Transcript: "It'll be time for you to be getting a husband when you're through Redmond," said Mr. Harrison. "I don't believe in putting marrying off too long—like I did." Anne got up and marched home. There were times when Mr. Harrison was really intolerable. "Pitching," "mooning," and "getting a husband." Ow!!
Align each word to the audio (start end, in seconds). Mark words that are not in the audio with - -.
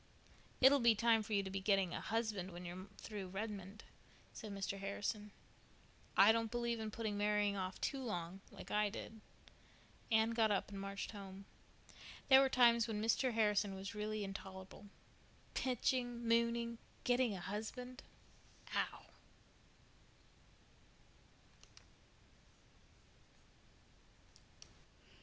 "It'll 0.61 0.79
be 0.79 0.95
time 0.95 1.21
for 1.21 1.33
you 1.33 1.43
to 1.43 1.51
be 1.51 1.59
getting 1.59 1.93
a 1.93 2.01
husband 2.01 2.49
when 2.49 2.65
you're 2.65 2.87
through 2.97 3.27
Redmond," 3.27 3.83
said 4.33 4.51
Mr. 4.51 4.79
Harrison. 4.79 5.29
"I 6.17 6.31
don't 6.31 6.49
believe 6.49 6.79
in 6.79 6.89
putting 6.89 7.19
marrying 7.19 7.55
off 7.55 7.79
too 7.79 8.01
long—like 8.03 8.71
I 8.71 8.89
did." 8.89 9.21
Anne 10.11 10.31
got 10.31 10.49
up 10.49 10.69
and 10.71 10.81
marched 10.81 11.11
home. 11.11 11.45
There 12.29 12.41
were 12.41 12.49
times 12.49 12.87
when 12.87 12.99
Mr. 12.99 13.31
Harrison 13.33 13.75
was 13.75 13.93
really 13.93 14.23
intolerable. 14.23 14.87
"Pitching," 15.53 16.27
"mooning," 16.27 16.67
and 16.69 16.77
"getting 17.03 17.35
a 17.35 17.39
husband." 17.39 18.01
Ow!! 18.75 19.05